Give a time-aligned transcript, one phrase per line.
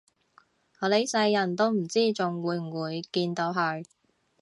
[0.79, 3.85] 我呢世人都唔知仲會唔會見到佢